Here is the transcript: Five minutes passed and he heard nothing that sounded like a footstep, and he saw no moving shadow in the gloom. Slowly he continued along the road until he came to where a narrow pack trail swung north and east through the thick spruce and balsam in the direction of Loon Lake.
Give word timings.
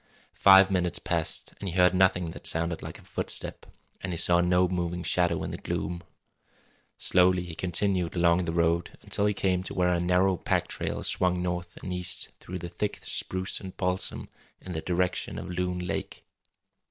Five 0.33 0.71
minutes 0.71 0.97
passed 0.97 1.53
and 1.59 1.69
he 1.69 1.75
heard 1.75 1.93
nothing 1.93 2.31
that 2.31 2.47
sounded 2.47 2.81
like 2.81 2.97
a 2.97 3.03
footstep, 3.03 3.67
and 4.01 4.11
he 4.11 4.17
saw 4.17 4.41
no 4.41 4.67
moving 4.67 5.03
shadow 5.03 5.43
in 5.43 5.51
the 5.51 5.59
gloom. 5.59 6.01
Slowly 6.97 7.43
he 7.43 7.53
continued 7.53 8.15
along 8.15 8.45
the 8.45 8.51
road 8.51 8.97
until 9.03 9.27
he 9.27 9.35
came 9.35 9.61
to 9.61 9.75
where 9.75 9.93
a 9.93 9.99
narrow 9.99 10.37
pack 10.37 10.67
trail 10.67 11.03
swung 11.03 11.43
north 11.43 11.77
and 11.83 11.93
east 11.93 12.33
through 12.39 12.57
the 12.57 12.67
thick 12.67 12.99
spruce 13.03 13.59
and 13.59 13.77
balsam 13.77 14.27
in 14.59 14.73
the 14.73 14.81
direction 14.81 15.37
of 15.37 15.51
Loon 15.51 15.77
Lake. 15.77 16.25